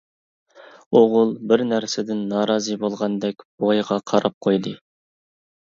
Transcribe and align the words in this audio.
ئوغۇل 0.99 1.33
بىر 1.51 1.63
نەرسىدىن 1.73 2.23
نارازى 2.33 2.81
بولغاندەك 2.87 3.47
بوۋايغا 3.61 4.01
قاراپ 4.13 4.41
قويدى. 4.49 4.77